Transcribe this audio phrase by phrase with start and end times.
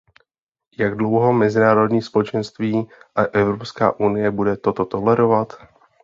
[0.79, 5.53] Jak dlouho mezinárodní společenství a Evropská unie bude toto tolerovat?